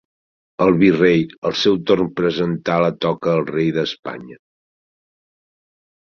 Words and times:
El 0.63 0.71
virrei, 0.83 1.25
al 1.49 1.53
seu 1.63 1.75
torn 1.91 2.07
presentar 2.21 2.77
la 2.83 2.89
toca 3.05 3.29
al 3.33 3.43
Rei 3.51 3.69
d'Espanya. 3.75 4.39